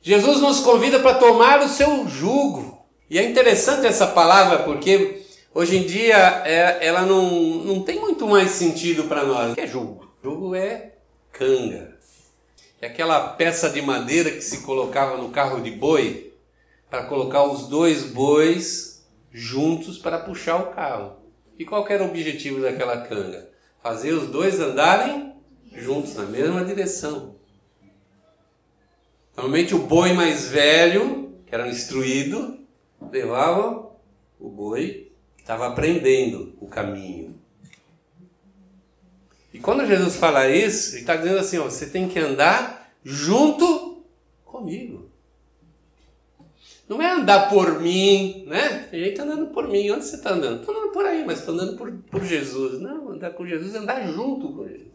Jesus 0.00 0.40
nos 0.40 0.60
convida 0.60 1.00
para 1.00 1.14
tomar 1.14 1.60
o 1.60 1.68
seu 1.68 2.08
jugo. 2.08 2.82
E 3.10 3.18
é 3.18 3.24
interessante 3.24 3.86
essa 3.86 4.06
palavra 4.06 4.60
porque 4.60 5.22
hoje 5.54 5.76
em 5.76 5.82
dia 5.82 6.42
é, 6.46 6.78
ela 6.86 7.02
não, 7.02 7.30
não 7.30 7.82
tem 7.82 8.00
muito 8.00 8.26
mais 8.26 8.52
sentido 8.52 9.04
para 9.04 9.22
nós. 9.22 9.52
O 9.52 9.54
que 9.54 9.60
é 9.60 9.66
jugo? 9.66 10.10
Jugo 10.24 10.54
é 10.54 10.92
canga. 11.30 11.91
É 12.82 12.88
aquela 12.88 13.28
peça 13.28 13.70
de 13.70 13.80
madeira 13.80 14.32
que 14.32 14.40
se 14.40 14.62
colocava 14.62 15.16
no 15.16 15.30
carro 15.30 15.62
de 15.62 15.70
boi 15.70 16.34
para 16.90 17.04
colocar 17.04 17.44
os 17.44 17.68
dois 17.68 18.02
bois 18.02 19.06
juntos 19.30 19.98
para 19.98 20.18
puxar 20.18 20.56
o 20.56 20.72
carro. 20.72 21.16
E 21.56 21.64
qual 21.64 21.86
era 21.86 22.02
o 22.02 22.08
objetivo 22.08 22.60
daquela 22.60 23.02
canga? 23.02 23.48
Fazer 23.80 24.10
os 24.10 24.26
dois 24.26 24.58
andarem 24.58 25.32
juntos 25.72 26.16
na 26.16 26.24
mesma 26.24 26.64
direção. 26.64 27.36
Normalmente 29.36 29.76
o 29.76 29.86
boi 29.86 30.12
mais 30.12 30.48
velho, 30.48 31.32
que 31.46 31.54
era 31.54 31.68
instruído, 31.68 32.58
levava 33.12 33.92
o 34.40 34.48
boi 34.48 35.12
que 35.36 35.42
estava 35.42 35.68
aprendendo 35.68 36.52
o 36.60 36.66
caminho. 36.66 37.40
E 39.52 39.58
quando 39.58 39.86
Jesus 39.86 40.16
fala 40.16 40.48
isso, 40.48 40.94
ele 40.94 41.00
está 41.00 41.16
dizendo 41.16 41.38
assim: 41.38 41.58
ó, 41.58 41.64
você 41.64 41.86
tem 41.86 42.08
que 42.08 42.18
andar 42.18 42.92
junto 43.04 44.02
comigo. 44.44 45.10
Não 46.88 47.00
é 47.00 47.10
andar 47.10 47.48
por 47.48 47.80
mim, 47.80 48.44
né? 48.46 48.88
Gente 48.92 49.10
está 49.10 49.22
andando 49.22 49.46
por 49.48 49.68
mim. 49.68 49.90
Onde 49.90 50.04
você 50.04 50.16
está 50.16 50.32
andando? 50.32 50.60
Estou 50.60 50.76
andando 50.76 50.92
por 50.92 51.06
aí, 51.06 51.24
mas 51.24 51.38
estou 51.38 51.54
andando 51.54 51.76
por, 51.76 51.90
por 51.90 52.24
Jesus. 52.24 52.80
Não, 52.80 53.10
andar 53.10 53.30
com 53.30 53.46
Jesus 53.46 53.74
é 53.74 53.78
andar 53.78 54.06
junto 54.08 54.52
com 54.52 54.68
Jesus. 54.68 54.92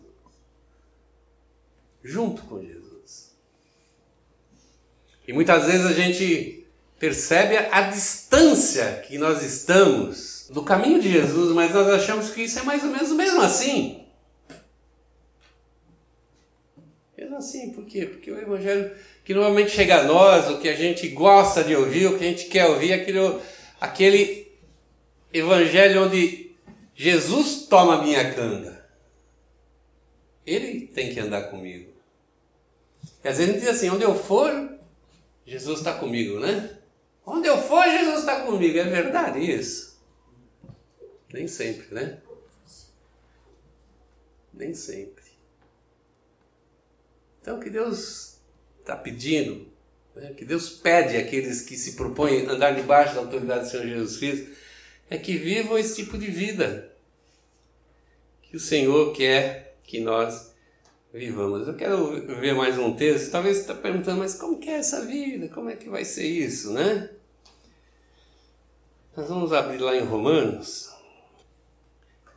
Junto 2.03 2.41
com 2.43 2.61
Jesus. 2.61 3.35
E 5.27 5.33
muitas 5.33 5.65
vezes 5.65 5.85
a 5.85 5.93
gente 5.93 6.65
percebe 6.99 7.57
a 7.57 7.81
distância 7.81 9.03
que 9.07 9.17
nós 9.17 9.43
estamos 9.43 10.49
do 10.49 10.63
caminho 10.63 11.01
de 11.01 11.11
Jesus, 11.11 11.53
mas 11.53 11.73
nós 11.73 11.87
achamos 11.89 12.29
que 12.29 12.43
isso 12.43 12.59
é 12.59 12.63
mais 12.63 12.83
ou 12.83 12.89
menos 12.89 13.11
mesmo 13.11 13.41
assim. 13.41 14.05
Mesmo 17.17 17.26
assim, 17.37 17.71
por 17.71 17.85
quê? 17.85 18.05
Porque 18.05 18.31
o 18.31 18.39
Evangelho 18.39 18.95
que 19.23 19.33
normalmente 19.33 19.71
chega 19.71 19.99
a 19.99 20.03
nós, 20.03 20.49
o 20.49 20.59
que 20.59 20.69
a 20.69 20.75
gente 20.75 21.09
gosta 21.09 21.63
de 21.63 21.75
ouvir, 21.75 22.07
o 22.07 22.17
que 22.17 22.23
a 22.23 22.29
gente 22.29 22.45
quer 22.45 22.65
ouvir, 22.65 22.93
aquele, 22.93 23.39
aquele 23.79 24.51
Evangelho 25.33 26.05
onde 26.05 26.55
Jesus 26.95 27.67
toma 27.67 27.95
a 27.95 28.01
minha 28.01 28.33
canga. 28.33 28.85
Ele 30.45 30.87
tem 30.87 31.13
que 31.13 31.19
andar 31.19 31.49
comigo. 31.49 31.91
E 33.23 33.27
às 33.27 33.37
vezes 33.37 33.51
a 33.51 33.53
gente 33.53 33.65
diz 33.65 33.69
assim: 33.75 33.89
onde 33.89 34.03
eu 34.03 34.15
for, 34.15 34.79
Jesus 35.45 35.79
está 35.79 35.93
comigo, 35.93 36.39
né? 36.39 36.77
Onde 37.25 37.49
eu 37.49 37.57
for, 37.57 37.83
Jesus 37.83 38.19
está 38.19 38.41
comigo. 38.41 38.77
É 38.77 38.85
verdade 38.85 39.39
isso? 39.39 39.99
Nem 41.33 41.47
sempre, 41.47 41.93
né? 41.93 42.19
Nem 44.53 44.73
sempre. 44.73 45.16
Então, 47.47 47.61
que 47.61 47.69
Deus 47.69 48.39
está 48.81 48.93
pedindo, 48.93 49.65
né? 50.13 50.33
que 50.33 50.43
Deus 50.43 50.69
pede 50.69 51.15
àqueles 51.15 51.61
que 51.61 51.77
se 51.77 51.93
propõem 51.93 52.45
a 52.45 52.51
andar 52.51 52.75
debaixo 52.75 53.15
da 53.15 53.21
autoridade 53.21 53.63
do 53.63 53.71
Senhor 53.71 53.87
Jesus 53.87 54.17
Cristo, 54.17 54.51
é 55.09 55.17
que 55.17 55.37
vivam 55.37 55.77
esse 55.77 55.95
tipo 55.95 56.17
de 56.17 56.29
vida 56.29 56.91
que 58.41 58.57
o 58.57 58.59
Senhor 58.59 59.13
quer 59.13 59.77
que 59.85 60.01
nós 60.01 60.53
vivamos. 61.13 61.69
Eu 61.69 61.75
quero 61.77 62.19
ver 62.37 62.53
mais 62.53 62.77
um 62.77 62.93
texto. 62.93 63.31
Talvez 63.31 63.55
você 63.55 63.61
está 63.61 63.75
perguntando, 63.75 64.19
mas 64.19 64.33
como 64.33 64.59
que 64.59 64.69
é 64.69 64.79
essa 64.79 65.05
vida? 65.05 65.47
Como 65.47 65.69
é 65.69 65.77
que 65.77 65.87
vai 65.87 66.03
ser 66.03 66.27
isso, 66.27 66.73
né? 66.73 67.09
Nós 69.15 69.29
vamos 69.29 69.53
abrir 69.53 69.77
lá 69.77 69.95
em 69.95 70.03
Romanos, 70.03 70.93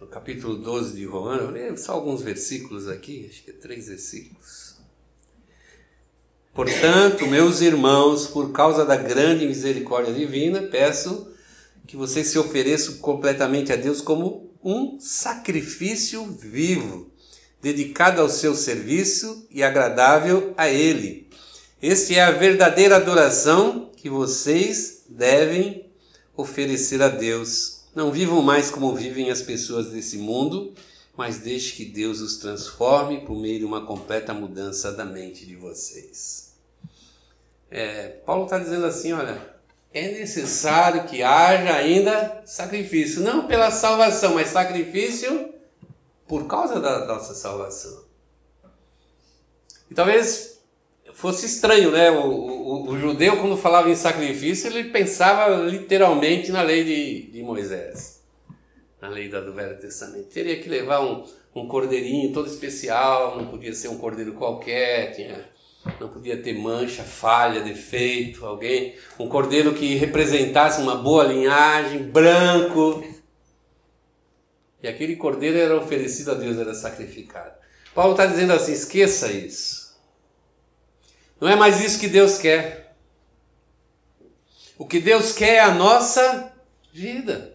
no 0.00 0.06
capítulo 0.06 0.56
12 0.58 0.94
de 0.94 1.04
Romanos. 1.04 1.46
Vou 1.46 1.52
ler 1.52 1.76
só 1.76 1.94
alguns 1.94 2.22
versículos 2.22 2.86
aqui, 2.86 3.26
acho 3.28 3.42
que 3.42 3.50
é 3.50 3.54
três 3.54 3.88
versículos. 3.88 4.69
Portanto, 6.52 7.26
meus 7.26 7.60
irmãos, 7.60 8.26
por 8.26 8.50
causa 8.50 8.84
da 8.84 8.96
grande 8.96 9.46
misericórdia 9.46 10.12
divina, 10.12 10.62
peço 10.62 11.30
que 11.86 11.96
vocês 11.96 12.26
se 12.28 12.38
ofereçam 12.38 12.98
completamente 12.98 13.72
a 13.72 13.76
Deus 13.76 14.00
como 14.00 14.50
um 14.62 14.98
sacrifício 15.00 16.24
vivo, 16.24 17.10
dedicado 17.62 18.20
ao 18.20 18.28
seu 18.28 18.54
serviço 18.54 19.46
e 19.50 19.62
agradável 19.62 20.52
a 20.56 20.68
Ele. 20.68 21.28
Esta 21.80 22.14
é 22.14 22.20
a 22.20 22.30
verdadeira 22.30 22.96
adoração 22.96 23.90
que 23.96 24.10
vocês 24.10 25.04
devem 25.08 25.86
oferecer 26.36 27.00
a 27.00 27.08
Deus. 27.08 27.80
Não 27.94 28.10
vivam 28.10 28.42
mais 28.42 28.70
como 28.70 28.94
vivem 28.94 29.30
as 29.30 29.40
pessoas 29.40 29.90
desse 29.90 30.18
mundo, 30.18 30.74
mas 31.20 31.36
deixe 31.36 31.76
que 31.76 31.84
Deus 31.84 32.22
os 32.22 32.38
transforme 32.38 33.26
por 33.26 33.36
meio 33.36 33.58
de 33.58 33.64
uma 33.66 33.84
completa 33.84 34.32
mudança 34.32 34.90
da 34.90 35.04
mente 35.04 35.44
de 35.44 35.54
vocês. 35.54 36.54
É, 37.70 38.08
Paulo 38.24 38.44
está 38.44 38.58
dizendo 38.58 38.86
assim: 38.86 39.12
olha, 39.12 39.38
é 39.92 40.12
necessário 40.12 41.04
que 41.04 41.22
haja 41.22 41.76
ainda 41.76 42.40
sacrifício, 42.46 43.20
não 43.20 43.46
pela 43.46 43.70
salvação, 43.70 44.32
mas 44.32 44.48
sacrifício 44.48 45.52
por 46.26 46.46
causa 46.46 46.80
da 46.80 47.04
nossa 47.04 47.34
salvação. 47.34 48.02
E 49.90 49.94
talvez 49.94 50.58
fosse 51.12 51.44
estranho, 51.44 51.90
né? 51.90 52.10
O, 52.12 52.30
o, 52.30 52.88
o, 52.92 52.98
judeu, 52.98 53.36
quando 53.36 53.58
falava 53.58 53.90
em 53.90 53.94
sacrifício, 53.94 54.68
ele 54.70 54.88
pensava 54.88 55.54
literalmente 55.66 56.50
na 56.50 56.62
lei 56.62 56.82
de, 56.82 57.30
de 57.30 57.42
Moisés, 57.42 58.19
na 59.00 59.08
lei 59.08 59.28
do 59.28 59.52
Velho 59.52 59.78
Testamento. 59.78 60.28
Teria 60.28 60.60
que 60.60 60.68
levar 60.68 61.00
um, 61.00 61.24
um 61.54 61.66
cordeirinho 61.66 62.32
todo 62.32 62.46
especial, 62.46 63.36
não 63.36 63.46
podia 63.46 63.72
ser 63.72 63.88
um 63.88 63.98
cordeiro 63.98 64.34
qualquer, 64.34 65.14
tinha, 65.14 65.48
não 65.98 66.08
podia 66.08 66.42
ter 66.42 66.58
mancha, 66.58 67.02
falha, 67.02 67.62
defeito, 67.62 68.44
alguém, 68.44 68.94
um 69.18 69.28
cordeiro 69.28 69.74
que 69.74 69.94
representasse 69.94 70.80
uma 70.80 70.96
boa 70.96 71.24
linhagem, 71.24 72.02
branco, 72.02 73.02
e 74.82 74.88
aquele 74.88 75.16
cordeiro 75.16 75.58
era 75.58 75.76
oferecido 75.76 76.30
a 76.30 76.34
Deus, 76.34 76.58
era 76.58 76.74
sacrificado. 76.74 77.54
Paulo 77.94 78.12
está 78.12 78.26
dizendo 78.26 78.52
assim: 78.52 78.72
esqueça 78.72 79.30
isso. 79.30 79.98
Não 81.40 81.48
é 81.48 81.56
mais 81.56 81.80
isso 81.80 81.98
que 81.98 82.08
Deus 82.08 82.38
quer. 82.38 82.94
O 84.78 84.86
que 84.86 85.00
Deus 85.00 85.32
quer 85.32 85.56
é 85.56 85.60
a 85.60 85.74
nossa 85.74 86.52
vida. 86.92 87.54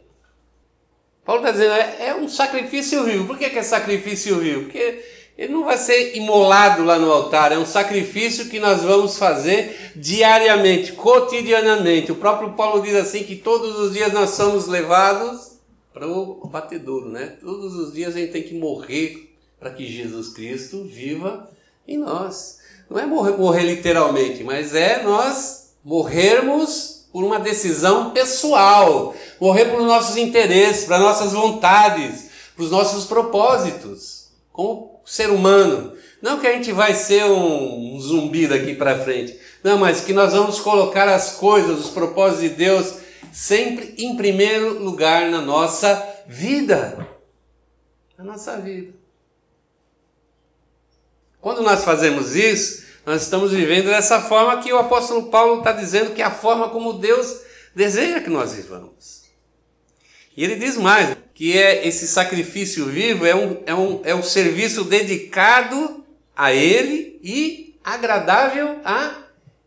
Paulo 1.25 1.41
está 1.41 1.51
dizendo, 1.51 1.73
é, 1.73 2.07
é, 2.09 2.15
um 2.15 2.29
sacrifício 2.29 3.03
vivo. 3.03 3.25
Por 3.25 3.37
que, 3.37 3.49
que 3.49 3.57
é 3.57 3.63
sacrifício 3.63 4.37
vivo? 4.37 4.63
Porque 4.65 5.03
ele 5.35 5.51
não 5.51 5.65
vai 5.65 5.77
ser 5.77 6.15
imolado 6.15 6.85
lá 6.85 6.97
no 6.97 7.11
altar, 7.11 7.51
é 7.51 7.57
um 7.57 7.65
sacrifício 7.65 8.47
que 8.47 8.59
nós 8.59 8.83
vamos 8.83 9.17
fazer 9.17 9.91
diariamente, 9.95 10.93
cotidianamente. 10.93 12.11
O 12.11 12.15
próprio 12.15 12.53
Paulo 12.53 12.81
diz 12.81 12.95
assim 12.95 13.23
que 13.23 13.35
todos 13.35 13.77
os 13.79 13.91
dias 13.91 14.13
nós 14.13 14.29
somos 14.29 14.67
levados 14.67 15.55
para 15.93 16.07
o 16.07 16.47
batedouro, 16.47 17.09
né? 17.09 17.37
Todos 17.41 17.75
os 17.75 17.93
dias 17.93 18.15
a 18.15 18.19
gente 18.19 18.31
tem 18.31 18.43
que 18.43 18.53
morrer 18.53 19.35
para 19.59 19.71
que 19.71 19.85
Jesus 19.87 20.29
Cristo 20.29 20.83
viva 20.83 21.49
em 21.87 21.97
nós. 21.97 22.59
Não 22.89 22.99
é 22.99 23.05
morrer, 23.05 23.35
morrer 23.35 23.63
literalmente, 23.63 24.43
mas 24.43 24.75
é 24.75 25.01
nós 25.01 25.73
morrermos 25.83 26.94
por 27.15 27.23
uma 27.23 27.39
decisão 27.39 28.09
pessoal, 28.09 29.15
morrer 29.39 29.67
por 29.67 29.81
nossos 29.83 30.17
interesses, 30.17 30.83
para 30.83 30.99
nossas 30.99 31.31
vontades, 31.31 32.29
para 32.53 32.65
os 32.65 32.69
nossos 32.69 33.05
propósitos, 33.05 34.27
como 34.51 34.99
ser 35.05 35.29
humano. 35.29 35.93
Não 36.21 36.41
que 36.41 36.45
a 36.45 36.51
gente 36.51 36.73
vai 36.73 36.93
ser 36.93 37.23
um, 37.23 37.95
um 37.95 38.01
zumbi 38.01 38.47
daqui 38.47 38.75
para 38.75 38.99
frente, 38.99 39.39
não, 39.63 39.77
mas 39.77 40.01
que 40.01 40.11
nós 40.11 40.33
vamos 40.33 40.59
colocar 40.59 41.07
as 41.07 41.37
coisas, 41.37 41.85
os 41.85 41.89
propósitos 41.89 42.49
de 42.49 42.49
Deus 42.49 42.95
sempre 43.31 43.95
em 43.97 44.17
primeiro 44.17 44.83
lugar 44.83 45.31
na 45.31 45.39
nossa 45.39 46.05
vida. 46.27 47.07
Na 48.17 48.25
nossa 48.25 48.57
vida. 48.57 48.91
Quando 51.39 51.61
nós 51.61 51.85
fazemos 51.85 52.35
isso, 52.35 52.84
nós 53.05 53.21
estamos 53.21 53.51
vivendo 53.51 53.85
dessa 53.85 54.21
forma 54.21 54.61
que 54.61 54.73
o 54.73 54.79
apóstolo 54.79 55.29
Paulo 55.29 55.59
está 55.59 55.71
dizendo 55.71 56.13
que 56.13 56.21
é 56.21 56.25
a 56.25 56.31
forma 56.31 56.69
como 56.69 56.93
Deus 56.93 57.41
deseja 57.75 58.19
que 58.19 58.29
nós 58.29 58.53
vivamos. 58.53 59.23
E 60.35 60.43
ele 60.43 60.55
diz 60.55 60.75
mais: 60.77 61.15
que 61.35 61.57
é 61.57 61.85
esse 61.85 62.07
sacrifício 62.07 62.85
vivo, 62.85 63.25
é 63.25 63.35
um, 63.35 63.63
é 63.65 63.75
um, 63.75 64.01
é 64.05 64.15
um 64.15 64.23
serviço 64.23 64.85
dedicado 64.85 66.03
a 66.35 66.53
Ele 66.53 67.19
e 67.21 67.77
agradável 67.83 68.79
a 68.83 69.15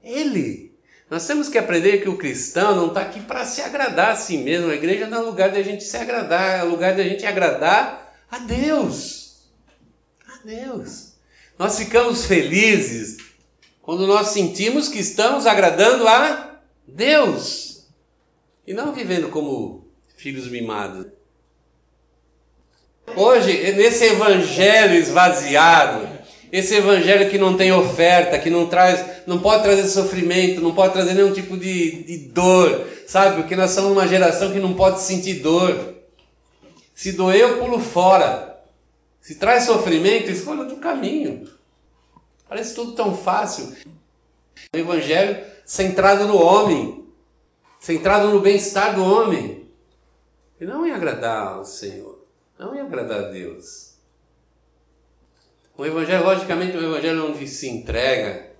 Ele. 0.02 0.72
Nós 1.10 1.26
temos 1.26 1.48
que 1.48 1.56
aprender 1.56 2.02
que 2.02 2.08
o 2.08 2.16
cristão 2.16 2.74
não 2.74 2.88
está 2.88 3.02
aqui 3.02 3.20
para 3.20 3.44
se 3.44 3.62
agradar 3.62 4.12
a 4.12 4.16
si 4.16 4.38
mesmo. 4.38 4.70
A 4.70 4.74
igreja 4.74 5.06
não 5.06 5.18
é 5.18 5.20
lugar 5.20 5.50
de 5.50 5.58
a 5.58 5.62
gente 5.62 5.84
se 5.84 5.96
agradar, 5.96 6.60
é 6.60 6.62
lugar 6.62 6.94
de 6.94 7.02
a 7.02 7.04
gente 7.04 7.24
agradar 7.24 8.14
a 8.30 8.38
Deus. 8.38 9.42
A 10.26 10.46
Deus. 10.46 11.12
Nós 11.58 11.78
ficamos 11.78 12.26
felizes 12.26 13.27
quando 13.88 14.06
nós 14.06 14.28
sentimos 14.28 14.86
que 14.86 14.98
estamos 14.98 15.46
agradando 15.46 16.06
a 16.06 16.60
Deus 16.86 17.86
e 18.66 18.74
não 18.74 18.92
vivendo 18.92 19.30
como 19.30 19.88
filhos 20.14 20.46
mimados. 20.46 21.06
Hoje, 23.16 23.72
nesse 23.72 24.04
evangelho 24.04 24.94
esvaziado, 24.94 26.06
esse 26.52 26.74
evangelho 26.74 27.30
que 27.30 27.38
não 27.38 27.56
tem 27.56 27.72
oferta, 27.72 28.38
que 28.38 28.50
não 28.50 28.66
traz, 28.66 29.22
não 29.26 29.38
pode 29.38 29.62
trazer 29.62 29.88
sofrimento, 29.88 30.60
não 30.60 30.74
pode 30.74 30.92
trazer 30.92 31.14
nenhum 31.14 31.32
tipo 31.32 31.56
de, 31.56 32.02
de 32.02 32.18
dor, 32.28 32.86
sabe? 33.06 33.40
Porque 33.40 33.56
nós 33.56 33.70
somos 33.70 33.92
uma 33.92 34.06
geração 34.06 34.52
que 34.52 34.58
não 34.58 34.74
pode 34.74 35.00
sentir 35.00 35.40
dor. 35.40 35.94
Se 36.94 37.12
doer, 37.12 37.40
eu 37.40 37.58
pulo 37.58 37.80
fora. 37.80 38.60
Se 39.18 39.36
traz 39.36 39.64
sofrimento, 39.64 40.30
escolha 40.30 40.60
outro 40.60 40.76
caminho. 40.76 41.48
Parece 42.48 42.74
tudo 42.74 42.92
tão 42.92 43.16
fácil. 43.16 43.76
O 44.74 44.76
evangelho 44.76 45.44
centrado 45.64 46.26
no 46.26 46.40
homem, 46.40 47.06
centrado 47.78 48.28
no 48.28 48.40
bem-estar 48.40 48.94
do 48.94 49.04
homem, 49.04 49.68
e 50.60 50.64
não 50.64 50.86
em 50.86 50.90
agradar 50.90 51.54
ao 51.54 51.64
Senhor. 51.64 52.18
Não 52.58 52.74
ia 52.74 52.82
agradar 52.82 53.24
a 53.24 53.28
Deus. 53.28 53.94
O 55.76 55.86
evangelho, 55.86 56.24
logicamente, 56.24 56.76
é 56.76 56.80
um 56.80 56.90
evangelho 56.90 57.26
onde 57.28 57.46
se 57.46 57.68
entrega, 57.68 58.50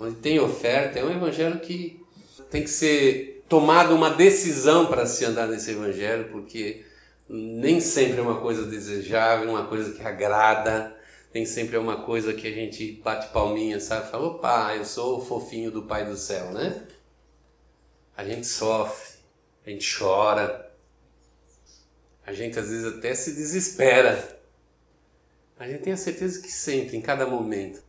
onde 0.00 0.14
tem 0.16 0.40
oferta, 0.40 0.98
é 0.98 1.04
um 1.04 1.10
evangelho 1.10 1.60
que 1.60 2.02
tem 2.50 2.62
que 2.62 2.70
ser 2.70 3.44
tomada 3.48 3.94
uma 3.94 4.10
decisão 4.10 4.86
para 4.86 5.04
se 5.04 5.24
andar 5.24 5.46
nesse 5.46 5.72
evangelho, 5.72 6.30
porque 6.30 6.84
nem 7.28 7.80
sempre 7.80 8.20
é 8.20 8.22
uma 8.22 8.40
coisa 8.40 8.64
desejável, 8.64 9.50
uma 9.50 9.66
coisa 9.66 9.92
que 9.92 10.02
agrada, 10.02 10.96
nem 11.34 11.44
sempre 11.44 11.74
é 11.74 11.80
uma 11.80 12.02
coisa 12.02 12.32
que 12.32 12.46
a 12.46 12.52
gente 12.52 12.92
bate 13.02 13.32
palminha, 13.32 13.80
sabe? 13.80 14.08
Fala, 14.08 14.28
opa, 14.28 14.76
eu 14.76 14.84
sou 14.84 15.18
o 15.18 15.24
fofinho 15.24 15.68
do 15.68 15.82
Pai 15.82 16.06
do 16.06 16.16
Céu, 16.16 16.52
né? 16.52 16.86
A 18.16 18.24
gente 18.24 18.46
sofre, 18.46 19.18
a 19.66 19.70
gente 19.70 19.98
chora, 19.98 20.72
a 22.24 22.32
gente 22.32 22.56
às 22.56 22.68
vezes 22.68 22.86
até 22.86 23.12
se 23.16 23.34
desespera. 23.34 24.40
A 25.58 25.66
gente 25.66 25.82
tem 25.82 25.92
a 25.92 25.96
certeza 25.96 26.40
que 26.40 26.50
sempre, 26.50 26.96
em 26.96 27.02
cada 27.02 27.26
momento, 27.26 27.82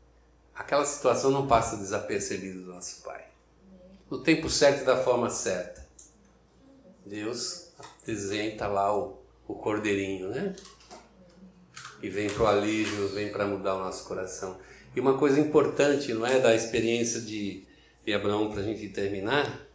aquela 0.56 0.84
situação 0.84 1.30
não 1.30 1.46
passa 1.46 1.78
desapercebida 1.78 2.62
do 2.62 2.74
nosso 2.74 3.04
Pai. 3.04 3.26
No 4.10 4.24
tempo 4.24 4.50
certo 4.50 4.82
e 4.82 4.86
da 4.86 4.98
forma 4.98 5.30
certa. 5.30 5.86
Deus 7.06 7.70
apresenta 7.78 8.66
lá 8.66 8.98
o, 8.98 9.20
o 9.48 9.54
cordeirinho, 9.54 10.30
né? 10.30 10.56
E 12.06 12.10
vem 12.10 12.30
para 12.30 12.44
o 12.44 12.48
alívio, 12.48 13.08
vem 13.10 13.32
para 13.32 13.48
mudar 13.48 13.74
o 13.74 13.80
nosso 13.80 14.08
coração. 14.08 14.60
E 14.96 15.00
uma 15.00 15.18
coisa 15.18 15.40
importante, 15.40 16.14
não 16.14 16.24
é, 16.24 16.40
da 16.40 16.54
experiência 16.54 17.20
de, 17.20 17.64
de 18.06 18.14
Abraão 18.14 18.52
para 18.52 18.60
a 18.60 18.64
gente 18.64 18.88
terminar, 18.90 19.68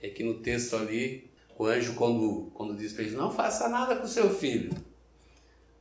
é 0.00 0.08
que 0.08 0.24
no 0.24 0.40
texto 0.40 0.74
ali 0.74 1.30
o 1.58 1.66
anjo, 1.66 1.94
quando, 1.96 2.50
quando 2.54 2.74
diz 2.74 2.94
para 2.94 3.02
ele: 3.04 3.14
Não 3.14 3.30
faça 3.30 3.68
nada 3.68 3.96
com 3.96 4.06
seu 4.06 4.34
filho, 4.34 4.74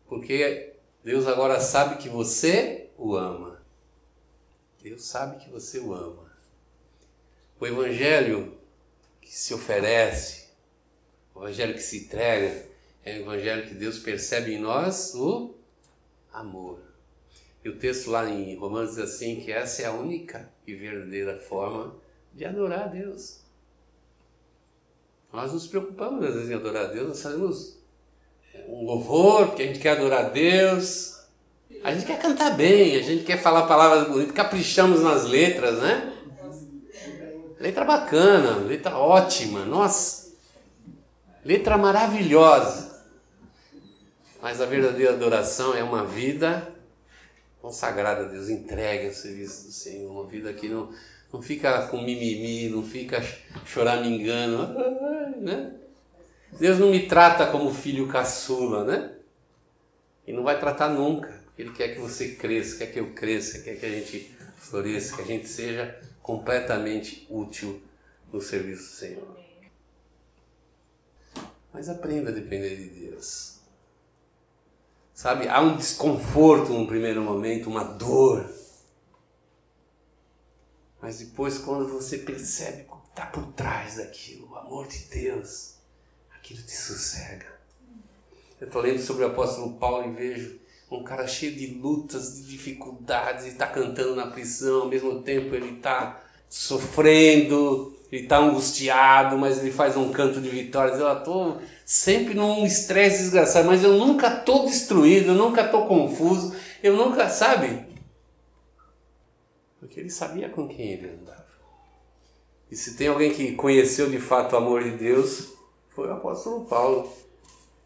porque 0.09 0.73
Deus 1.01 1.25
agora 1.25 1.61
sabe 1.61 1.95
que 1.95 2.09
você 2.09 2.89
o 2.97 3.15
ama. 3.15 3.63
Deus 4.83 5.05
sabe 5.05 5.41
que 5.41 5.49
você 5.49 5.79
o 5.79 5.93
ama. 5.93 6.29
O 7.57 7.65
Evangelho 7.65 8.57
que 9.21 9.33
se 9.33 9.53
oferece, 9.53 10.49
o 11.33 11.39
Evangelho 11.39 11.73
que 11.73 11.81
se 11.81 11.99
entrega, 11.99 12.67
é 13.07 13.19
o 13.19 13.21
Evangelho 13.21 13.67
que 13.67 13.73
Deus 13.73 13.99
percebe 13.99 14.53
em 14.53 14.59
nós 14.59 15.13
o 15.15 15.55
amor. 16.33 16.79
E 17.63 17.69
o 17.69 17.77
texto 17.77 18.11
lá 18.11 18.29
em 18.29 18.55
Romanos 18.57 18.91
diz 18.91 18.99
assim: 18.99 19.39
que 19.39 19.51
essa 19.51 19.83
é 19.83 19.85
a 19.85 19.93
única 19.93 20.49
e 20.65 20.75
verdadeira 20.75 21.39
forma 21.39 21.95
de 22.33 22.43
adorar 22.43 22.83
a 22.83 22.87
Deus. 22.87 23.39
Nós 25.31 25.53
nos 25.53 25.67
preocupamos 25.67 26.23
às 26.25 26.33
vezes 26.33 26.49
em 26.49 26.53
adorar 26.53 26.85
a 26.85 26.87
Deus, 26.87 27.07
nós 27.07 27.21
fazemos 27.21 27.77
é, 28.53 28.65
um 28.67 28.83
louvor, 28.83 29.47
porque 29.47 29.63
a 29.63 29.67
gente 29.67 29.79
quer 29.79 29.97
adorar 29.97 30.25
a 30.25 30.29
Deus. 30.29 31.17
A 31.83 31.93
gente 31.93 32.05
quer 32.05 32.19
cantar 32.19 32.55
bem, 32.57 32.95
a 32.95 33.01
gente 33.01 33.23
quer 33.23 33.41
falar 33.41 33.67
palavras 33.67 34.07
bonitas, 34.07 34.33
caprichamos 34.33 35.01
nas 35.01 35.25
letras, 35.25 35.79
né? 35.79 36.13
Letra 37.59 37.85
bacana, 37.85 38.57
letra 38.57 38.97
ótima, 38.97 39.65
nossa, 39.65 40.33
letra 41.43 41.77
maravilhosa. 41.77 42.86
Mas 44.41 44.61
a 44.61 44.65
verdadeira 44.65 45.13
adoração 45.13 45.73
é 45.73 45.83
uma 45.83 46.05
vida 46.05 46.75
consagrada 47.61 48.25
a 48.25 48.27
Deus, 48.27 48.49
entregue 48.49 49.07
ao 49.07 49.13
serviço 49.13 49.65
do 49.65 49.71
Senhor, 49.71 50.11
uma 50.11 50.25
vida 50.25 50.53
que 50.53 50.69
não, 50.69 50.93
não 51.33 51.41
fica 51.41 51.87
com 51.87 51.97
mimimi, 52.01 52.69
não 52.69 52.83
fica 52.83 53.21
choramingando, 53.65 54.67
né? 55.41 55.73
Deus 56.59 56.79
não 56.79 56.91
me 56.91 57.07
trata 57.07 57.47
como 57.47 57.73
filho 57.73 58.07
caçula, 58.07 58.85
né? 58.85 59.15
E 60.25 60.31
não 60.31 60.43
vai 60.43 60.59
tratar 60.59 60.89
nunca. 60.89 61.41
Ele 61.57 61.71
quer 61.71 61.95
que 61.95 61.99
você 61.99 62.35
cresça, 62.35 62.77
quer 62.77 62.87
que 62.87 62.99
eu 62.99 63.13
cresça, 63.13 63.59
quer 63.59 63.75
que 63.77 63.85
a 63.85 63.89
gente 63.89 64.35
floresça, 64.57 65.15
que 65.15 65.21
a 65.21 65.25
gente 65.25 65.47
seja 65.47 65.99
completamente 66.21 67.25
útil 67.29 67.81
no 68.31 68.41
serviço 68.41 68.83
do 68.83 68.95
Senhor. 68.95 69.37
Mas 71.73 71.89
aprenda 71.89 72.29
a 72.29 72.33
depender 72.33 72.75
de 72.75 72.89
Deus. 72.89 73.56
Sabe, 75.17 75.49
há 75.49 75.59
um 75.59 75.75
desconforto 75.75 76.71
no 76.71 76.85
primeiro 76.85 77.21
momento, 77.21 77.69
uma 77.69 77.83
dor 77.83 78.47
mas 81.01 81.19
depois, 81.19 81.59
quando 81.59 81.87
você 81.87 82.17
percebe 82.17 82.85
o 82.89 82.97
que 82.97 83.09
está 83.09 83.25
por 83.27 83.45
trás 83.53 83.97
daquilo, 83.97 84.49
o 84.51 84.55
amor 84.57 84.87
de 84.87 84.99
Deus, 85.05 85.75
aquilo 86.35 86.61
te 86.63 86.75
sossega. 86.75 87.45
Eu 88.59 88.67
estou 88.67 88.81
lendo 88.81 89.01
sobre 89.01 89.23
o 89.23 89.27
apóstolo 89.27 89.77
Paulo 89.77 90.09
e 90.09 90.15
vejo 90.15 90.59
um 90.89 91.03
cara 91.03 91.27
cheio 91.27 91.55
de 91.55 91.67
lutas, 91.75 92.35
de 92.35 92.47
dificuldades, 92.47 93.45
e 93.45 93.49
está 93.49 93.67
cantando 93.67 94.15
na 94.15 94.27
prisão, 94.27 94.81
ao 94.81 94.89
mesmo 94.89 95.21
tempo 95.21 95.53
ele 95.53 95.77
está 95.77 96.23
sofrendo, 96.49 97.96
ele 98.11 98.23
está 98.23 98.37
angustiado, 98.37 99.37
mas 99.37 99.59
ele 99.59 99.71
faz 99.71 99.97
um 99.97 100.11
canto 100.11 100.39
de 100.39 100.49
vitória. 100.49 100.93
Eu 100.93 101.17
estou 101.17 101.61
sempre 101.85 102.33
num 102.33 102.65
estresse 102.65 103.23
desgraçado, 103.23 103.67
mas 103.67 103.83
eu 103.83 103.93
nunca 103.93 104.27
estou 104.27 104.65
destruído, 104.65 105.31
eu 105.31 105.35
nunca 105.35 105.65
estou 105.65 105.87
confuso, 105.87 106.55
eu 106.81 106.95
nunca, 106.95 107.29
sabe? 107.29 107.85
Porque 109.79 109.99
ele 109.99 110.09
sabia 110.09 110.49
com 110.49 110.67
quem 110.67 110.93
ele 110.93 111.09
andava. 111.09 111.45
E 112.71 112.75
se 112.75 112.95
tem 112.95 113.07
alguém 113.07 113.33
que 113.33 113.53
conheceu 113.53 114.09
de 114.09 114.19
fato 114.19 114.53
o 114.53 114.57
amor 114.57 114.83
de 114.83 114.91
Deus, 114.91 115.53
foi 115.89 116.07
o 116.07 116.13
apóstolo 116.13 116.65
Paulo, 116.65 117.11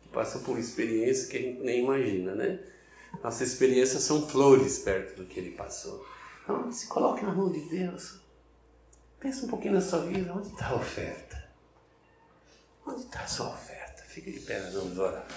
que 0.04 0.10
passou 0.10 0.42
por 0.42 0.58
experiências 0.58 1.28
que 1.28 1.38
a 1.38 1.42
gente 1.42 1.62
nem 1.62 1.84
imagina, 1.84 2.36
né? 2.36 2.60
Nossas 3.24 3.50
experiências 3.50 4.04
são 4.04 4.28
flores 4.28 4.80
perto 4.80 5.18
do 5.18 5.26
que 5.26 5.40
ele 5.40 5.52
passou. 5.52 6.06
Então, 6.44 6.72
se 6.72 6.88
coloque 6.88 7.24
na 7.24 7.34
mão 7.34 7.52
de 7.52 7.60
Deus. 7.62 8.21
Pensa 9.22 9.46
um 9.46 9.50
pouquinho 9.50 9.76
na 9.76 9.82
sua 9.82 10.00
vida, 10.00 10.34
onde 10.34 10.48
está 10.48 10.70
a 10.70 10.76
oferta? 10.76 11.44
Onde 12.88 13.02
está 13.02 13.20
a 13.20 13.28
sua 13.28 13.50
oferta? 13.50 14.04
Fica 14.08 14.32
de 14.32 14.40
pé, 14.40 14.60
vamos 14.72 14.98
orar. 14.98 15.28